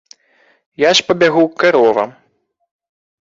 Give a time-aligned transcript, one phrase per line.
[0.83, 2.17] Я ж пабягу к каровам.